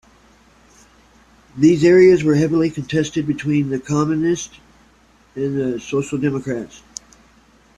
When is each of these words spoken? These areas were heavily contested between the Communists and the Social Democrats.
These 1.55 1.83
areas 1.83 2.23
were 2.23 2.33
heavily 2.33 2.71
contested 2.71 3.27
between 3.27 3.69
the 3.69 3.77
Communists 3.79 4.57
and 5.35 5.55
the 5.59 5.79
Social 5.79 6.17
Democrats. 6.17 6.81